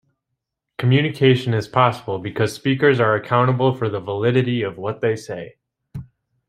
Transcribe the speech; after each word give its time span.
Communication 0.79 1.53
is 1.53 1.67
possible 1.67 2.17
because 2.17 2.53
speakers 2.55 2.99
are 2.99 3.13
accountable 3.13 3.75
for 3.75 3.87
the 3.87 3.99
validity 3.99 4.63
of 4.63 4.79
what 4.79 4.99
they 4.99 5.15
say. 5.15 5.57